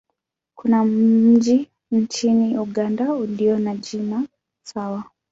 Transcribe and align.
Kuna 0.55 0.83
mji 0.85 1.67
nchini 1.91 2.57
Uganda 2.57 3.13
ulio 3.13 3.59
na 3.59 3.75
jina 3.75 4.27
sawa. 4.65 5.03